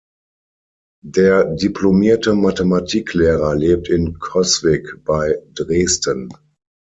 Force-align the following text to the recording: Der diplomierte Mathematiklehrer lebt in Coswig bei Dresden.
Der 1.05 1.45
diplomierte 1.45 2.33
Mathematiklehrer 2.33 3.53
lebt 3.55 3.87
in 3.87 4.17
Coswig 4.17 4.97
bei 5.05 5.37
Dresden. 5.53 6.29